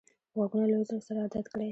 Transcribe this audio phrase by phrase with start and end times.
[0.35, 1.67] غوږونه له عذر سره عادت کړی